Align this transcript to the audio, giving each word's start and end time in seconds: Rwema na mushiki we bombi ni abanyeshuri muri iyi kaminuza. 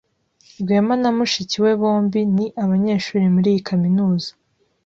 Rwema 0.61 0.95
na 1.01 1.09
mushiki 1.17 1.57
we 1.63 1.71
bombi 1.81 2.19
ni 2.35 2.45
abanyeshuri 2.63 3.25
muri 3.33 3.47
iyi 3.53 3.61
kaminuza. 3.69 4.29